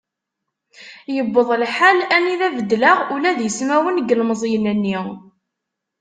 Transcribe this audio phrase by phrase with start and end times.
[1.19, 4.97] Iwweḍ lḥal anida beddleɣ ula d ismawen n yilmeẓyen-nni.